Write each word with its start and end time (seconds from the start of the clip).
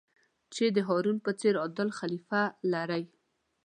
چې 0.53 0.65
د 0.75 0.77
هارون 0.87 1.17
په 1.25 1.31
څېر 1.39 1.55
عادل 1.63 1.89
خلیفه 1.99 2.41
لرئ. 2.71 3.03